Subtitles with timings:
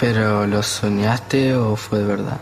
[0.00, 2.40] ¿Pero lo soñaste o fue de verdad?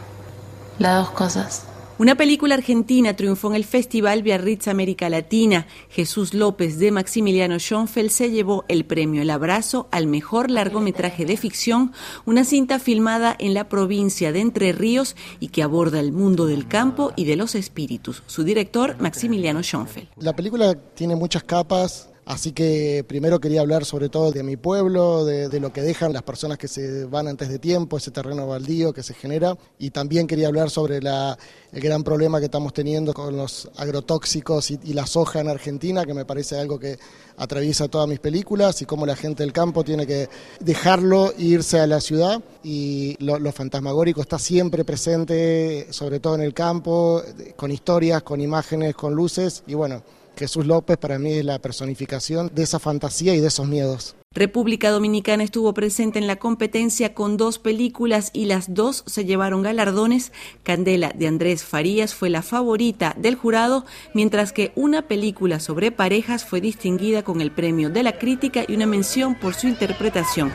[0.79, 1.65] Las dos cosas.
[1.99, 5.67] Una película argentina triunfó en el Festival Biarritz América Latina.
[5.91, 11.37] Jesús López de Maximiliano Schoenfeld se llevó el premio El Abrazo al mejor largometraje de
[11.37, 11.91] ficción,
[12.25, 16.69] una cinta filmada en la provincia de Entre Ríos y que aborda el mundo del
[16.69, 18.23] campo y de los espíritus.
[18.29, 20.07] Su director, Maximiliano Schoenfeld.
[20.19, 25.25] La película tiene muchas capas, Así que primero quería hablar sobre todo de mi pueblo,
[25.25, 28.93] de, lo que dejan las personas que se van antes de tiempo, ese terreno baldío
[28.93, 31.39] que se genera, y también quería hablar sobre la,
[31.73, 36.13] el gran problema que estamos teniendo con los agrotóxicos y, la soja en Argentina, que
[36.13, 36.99] me parece algo que
[37.39, 40.29] atraviesa todas mis películas, y cómo la gente del campo tiene que
[40.61, 46.35] dejarlo e irse a la ciudad, y lo, lo fantasmagórico está siempre presente, sobre todo
[46.35, 47.23] en el campo,
[47.57, 50.03] con historias, con imágenes, con luces, y bueno,
[50.39, 54.15] Jesús López para mí es la personificación de esa fantasía y de esos miedos.
[54.33, 59.63] República Dominicana estuvo presente en la competencia con dos películas y las dos se llevaron
[59.63, 60.33] galardones.
[60.63, 63.85] Candela de Andrés Farías fue la favorita del jurado,
[64.15, 68.75] mientras que una película sobre parejas fue distinguida con el premio de la crítica y
[68.75, 70.53] una mención por su interpretación.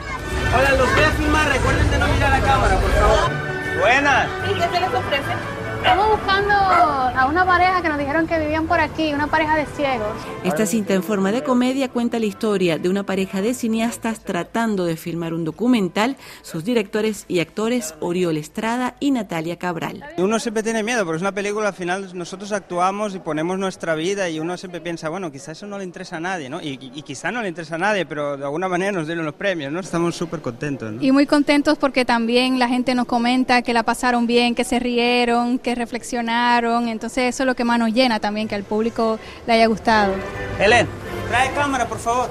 [0.56, 3.80] Hola, los voy a filmar, recuerden de no mirar la cámara, por favor.
[3.82, 4.30] Buenas.
[4.50, 5.63] ¿Y qué se les ofrece?
[5.84, 9.66] Estamos buscando a una pareja que nos dijeron que vivían por aquí, una pareja de
[9.66, 10.08] ciegos.
[10.46, 14.86] Esta cinta en forma de comedia cuenta la historia de una pareja de cineastas tratando
[14.86, 20.06] de filmar un documental, sus directores y actores Oriol Estrada y Natalia Cabral.
[20.18, 23.94] Uno siempre tiene miedo, pero es una película, al final nosotros actuamos y ponemos nuestra
[23.94, 26.62] vida y uno siempre piensa, bueno, quizás eso no le interesa a nadie, ¿no?
[26.62, 29.36] Y, y, quizá no le interesa a nadie, pero de alguna manera nos dieron los
[29.36, 29.82] premios, ¿no?
[29.82, 30.94] Estamos súper contentos.
[31.02, 34.80] Y muy contentos porque también la gente nos comenta que la pasaron bien, que se
[34.80, 39.20] rieron, que reflexionaron, entonces eso es lo que más nos llena también, que al público
[39.48, 40.14] le haya gustado.
[40.60, 40.88] Helen,
[41.30, 42.30] trae cámara, por favor.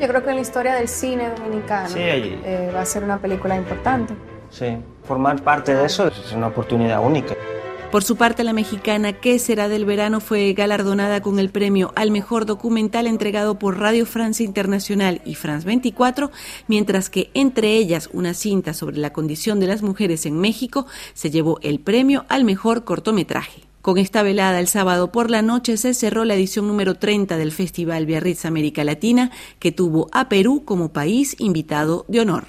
[0.00, 3.54] Yo creo que en la historia del cine dominicano eh, va a ser una película
[3.56, 4.14] importante.
[4.50, 7.34] Sí, formar parte de eso es una oportunidad única.
[7.90, 10.20] Por su parte, la mexicana ¿Qué será del verano?
[10.20, 15.66] fue galardonada con el premio al mejor documental entregado por Radio Francia Internacional y France
[15.66, 16.30] 24,
[16.68, 21.32] mientras que entre ellas una cinta sobre la condición de las mujeres en México se
[21.32, 23.62] llevó el premio al mejor cortometraje.
[23.82, 27.50] Con esta velada el sábado por la noche se cerró la edición número 30 del
[27.50, 32.46] Festival Biarritz América Latina, que tuvo a Perú como país invitado de honor.